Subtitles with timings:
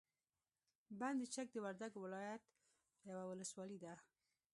[0.99, 2.43] بند چک د وردګو ولایت
[3.09, 3.93] یوه ولسوالي ده.